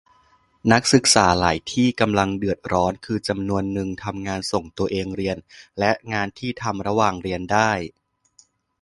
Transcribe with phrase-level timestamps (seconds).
[0.71, 5.37] นักศึกษาหลายที่ก็กำลังเดือดร้อน คือจำนวนนึงทำงานส่งตัวเองเรียน
[5.79, 7.71] และงานที่ทำระหว่างเรียนได้